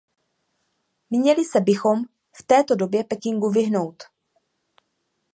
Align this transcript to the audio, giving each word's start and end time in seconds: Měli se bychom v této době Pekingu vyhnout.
Měli 1.09 1.45
se 1.45 1.59
bychom 1.61 2.03
v 2.33 2.43
této 2.43 2.75
době 2.75 3.03
Pekingu 3.03 3.49
vyhnout. 3.49 4.03